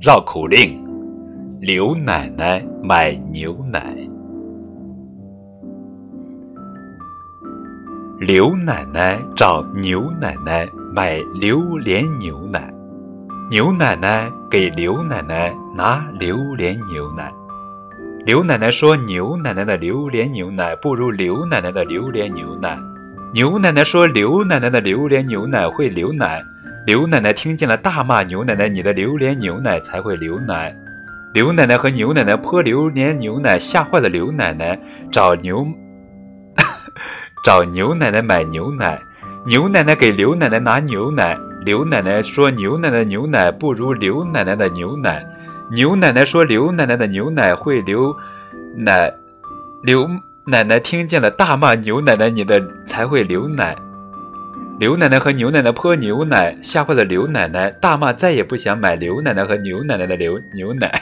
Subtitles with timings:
[0.00, 0.84] 绕口令：
[1.60, 3.96] 刘奶奶买牛奶。
[8.18, 12.74] 刘奶奶找牛奶奶买榴莲牛奶，
[13.48, 17.32] 牛奶奶给刘奶奶拿榴莲牛奶。
[18.26, 22.76] 刘奶奶说：“牛奶奶的榴莲牛奶不如刘奶奶的榴莲牛奶。”
[23.32, 26.42] 牛奶奶说：“刘奶奶的榴莲牛奶会流奶。”
[26.86, 30.74] 刘奶奶听见了，大骂牛奶奶：“你的榴莲牛奶才会流奶！”
[31.32, 34.78] 刘奶奶和牛奶奶泼榴莲牛奶，吓坏了刘奶奶，
[35.10, 35.66] 找牛。
[37.42, 39.00] 找牛奶奶买牛奶，
[39.46, 41.36] 牛奶奶给刘奶奶拿牛奶。
[41.64, 45.24] 刘奶奶说：“牛奶奶牛奶不如刘奶奶的牛奶。”
[45.72, 48.14] 牛奶奶说：“刘奶奶的牛奶会流
[48.76, 49.10] 奶。”
[49.82, 50.06] 刘
[50.44, 53.74] 奶奶听见了，大骂牛奶奶：“你的才会流奶！”
[54.80, 61.00] 刘奶奶和牛奶奶泼牛奶，吓坏了刘奶奶，大骂：“再也不想买刘奶奶和牛奶奶的牛牛奶。”